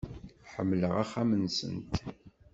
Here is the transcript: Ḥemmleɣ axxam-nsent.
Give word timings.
Ḥemmleɣ 0.51 0.93
axxam-nsent. 1.03 1.93